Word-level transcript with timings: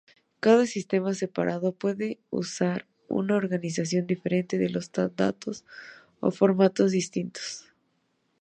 Cada 0.39 0.65
sistema 0.65 1.13
separado 1.13 1.73
puede 1.73 2.19
usar 2.31 2.87
una 3.07 3.35
organización 3.35 4.07
diferente 4.07 4.57
de 4.57 4.69
los 4.71 4.91
datos 4.91 5.63
o 6.21 6.31
formatos 6.31 6.89
distintos. 6.93 7.67